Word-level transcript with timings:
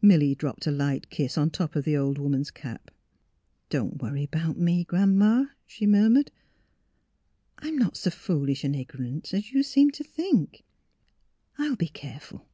Milly 0.00 0.34
dropped 0.34 0.66
a 0.66 0.70
light 0.70 1.10
kiss 1.10 1.36
on 1.36 1.50
top 1.50 1.76
of 1.76 1.84
the 1.84 1.94
old 1.94 2.16
woman's 2.16 2.50
cap." 2.50 2.90
Don't 3.68 4.00
worry 4.00 4.24
about 4.24 4.56
me, 4.58 4.82
Gran 4.82 5.14
'ma," 5.18 5.48
she 5.66 5.84
mur 5.86 6.08
mured. 6.08 6.30
"I'm 7.58 7.76
not 7.76 7.94
so 7.98 8.08
foolish 8.08 8.64
and 8.64 8.74
ignorant 8.74 9.34
as 9.34 9.52
you 9.52 9.62
seem 9.62 9.90
to 9.90 10.02
think. 10.02 10.64
I— 11.58 11.66
I'll 11.68 11.76
be 11.76 11.88
careful." 11.88 12.48